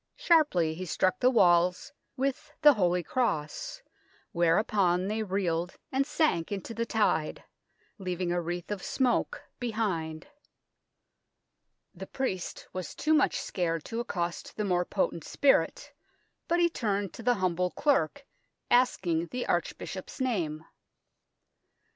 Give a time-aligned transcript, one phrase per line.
[0.14, 3.82] "Sharply he struck the walls with the holy cross,
[4.30, 7.42] whereupon they reeled and sank into the tide,
[7.98, 10.28] leaving a wreath of smoke behind.
[11.92, 15.92] The priest was too much scared to accost the more potent spirit,
[16.46, 18.24] but he turned to the humble clerk,
[18.70, 20.64] asking the archbishop's name.